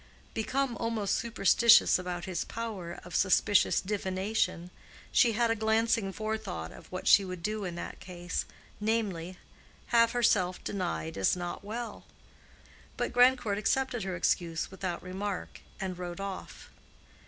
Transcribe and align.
Become 0.33 0.75
almost 0.77 1.13
superstitious 1.13 1.99
about 1.99 2.25
his 2.25 2.43
power 2.43 2.99
of 3.05 3.15
suspicious 3.15 3.79
divination, 3.79 4.71
she 5.11 5.33
had 5.33 5.51
a 5.51 5.55
glancing 5.55 6.11
forethought 6.11 6.71
of 6.71 6.91
what 6.91 7.07
she 7.07 7.23
would 7.23 7.43
do 7.43 7.65
in 7.65 7.75
that 7.75 7.99
case—namely, 7.99 9.37
have 9.89 10.13
herself 10.13 10.63
denied 10.63 11.19
as 11.19 11.35
not 11.35 11.63
well. 11.63 12.05
But 12.97 13.13
Grandcourt 13.13 13.59
accepted 13.59 14.01
her 14.01 14.15
excuse 14.15 14.71
without 14.71 15.03
remark, 15.03 15.61
and 15.79 15.95
rode 15.95 16.19
off. 16.19 16.71